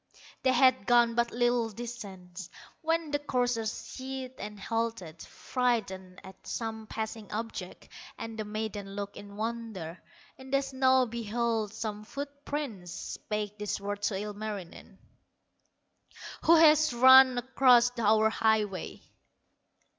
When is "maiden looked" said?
8.43-9.15